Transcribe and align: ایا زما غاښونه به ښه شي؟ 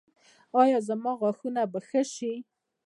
ایا 0.61 0.77
زما 0.87 1.11
غاښونه 1.19 1.61
به 1.71 1.79
ښه 1.87 2.01
شي؟ 2.13 2.33